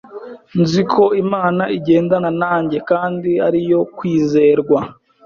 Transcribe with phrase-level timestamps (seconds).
[0.61, 4.79] Nziko Imana igendana nanjye kandi ari iyo kwizerwa.